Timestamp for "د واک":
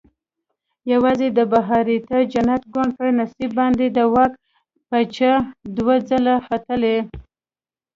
3.89-4.31